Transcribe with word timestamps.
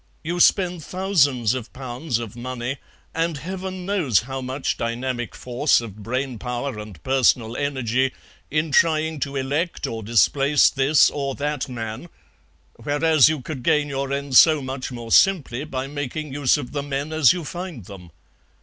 You 0.23 0.39
spend 0.39 0.83
thousands 0.83 1.53
of 1.53 1.71
pounds 1.73 2.17
of 2.17 2.35
money, 2.35 2.77
and 3.13 3.37
Heaven 3.37 3.85
knows 3.85 4.21
how 4.21 4.41
much 4.41 4.75
dynamic 4.75 5.35
force 5.35 5.79
of 5.79 5.97
brain 6.01 6.39
power 6.39 6.79
and 6.79 6.97
personal 7.03 7.55
energy, 7.55 8.11
in 8.49 8.71
trying 8.71 9.19
to 9.19 9.35
elect 9.35 9.85
or 9.85 10.01
displace 10.01 10.71
this 10.71 11.11
or 11.11 11.35
that 11.35 11.69
man, 11.69 12.09
whereas 12.77 13.29
you 13.29 13.41
could 13.41 13.61
gain 13.61 13.89
your 13.89 14.11
ends 14.11 14.39
so 14.39 14.59
much 14.59 14.91
more 14.91 15.11
simply 15.11 15.65
by 15.65 15.85
making 15.85 16.33
use 16.33 16.57
of 16.57 16.71
the 16.71 16.81
men 16.81 17.13
as 17.13 17.31
you 17.31 17.43
find 17.43 17.85
them. 17.85 18.09